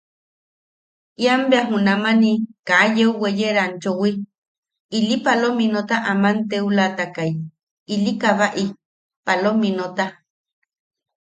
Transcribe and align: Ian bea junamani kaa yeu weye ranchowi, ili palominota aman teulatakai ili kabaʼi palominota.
Ian 1.23 1.41
bea 1.49 1.63
junamani 1.69 2.31
kaa 2.67 2.85
yeu 2.97 3.11
weye 3.21 3.49
ranchowi, 3.57 4.11
ili 4.97 5.15
palominota 5.25 5.95
aman 6.11 6.37
teulatakai 6.49 7.31
ili 7.93 8.11
kabaʼi 8.21 8.63
palominota. 9.25 10.05